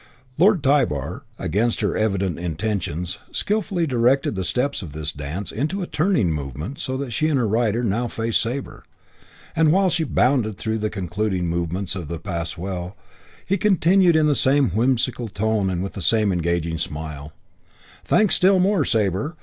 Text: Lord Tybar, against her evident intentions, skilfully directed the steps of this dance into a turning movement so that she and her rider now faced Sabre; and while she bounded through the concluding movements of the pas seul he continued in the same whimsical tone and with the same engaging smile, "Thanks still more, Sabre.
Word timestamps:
Lord 0.39 0.63
Tybar, 0.63 1.25
against 1.37 1.81
her 1.81 1.95
evident 1.95 2.39
intentions, 2.39 3.19
skilfully 3.31 3.85
directed 3.85 4.33
the 4.33 4.43
steps 4.43 4.81
of 4.81 4.93
this 4.93 5.11
dance 5.11 5.51
into 5.51 5.83
a 5.83 5.85
turning 5.85 6.31
movement 6.33 6.79
so 6.79 6.97
that 6.97 7.11
she 7.11 7.27
and 7.27 7.37
her 7.37 7.47
rider 7.47 7.83
now 7.83 8.07
faced 8.07 8.41
Sabre; 8.41 8.83
and 9.55 9.71
while 9.71 9.91
she 9.91 10.03
bounded 10.03 10.57
through 10.57 10.79
the 10.79 10.89
concluding 10.89 11.45
movements 11.45 11.95
of 11.95 12.07
the 12.07 12.17
pas 12.17 12.55
seul 12.55 12.97
he 13.45 13.57
continued 13.59 14.15
in 14.15 14.25
the 14.25 14.33
same 14.33 14.71
whimsical 14.71 15.27
tone 15.27 15.69
and 15.69 15.83
with 15.83 15.93
the 15.93 16.01
same 16.01 16.31
engaging 16.31 16.79
smile, 16.79 17.31
"Thanks 18.03 18.33
still 18.33 18.57
more, 18.57 18.83
Sabre. 18.83 19.35